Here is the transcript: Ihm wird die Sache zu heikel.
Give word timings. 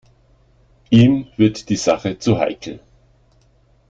Ihm 0.89 1.27
wird 1.37 1.69
die 1.69 1.75
Sache 1.75 2.17
zu 2.17 2.39
heikel. 2.39 2.79